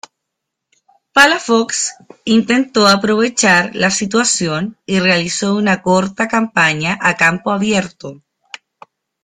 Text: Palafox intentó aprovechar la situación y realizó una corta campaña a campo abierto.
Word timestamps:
Palafox 1.13 1.91
intentó 2.25 2.87
aprovechar 2.87 3.75
la 3.75 3.91
situación 3.91 4.75
y 4.87 4.99
realizó 4.99 5.55
una 5.55 5.83
corta 5.83 6.27
campaña 6.27 6.97
a 6.99 7.15
campo 7.17 7.51
abierto. 7.51 8.19